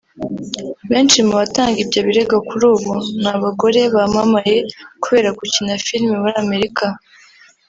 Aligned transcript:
Benshi 0.91 1.17
mu 1.27 1.33
batanga 1.41 1.77
ibyo 1.83 1.99
birego 2.07 2.35
kuri 2.47 2.65
ubu 2.73 2.93
ni 3.21 3.29
abagore 3.35 3.81
bamamaye 3.95 4.55
kubera 5.03 5.29
gukina 5.39 5.73
filimi 5.85 6.15
muri 6.21 6.35
Amerika 6.45 6.85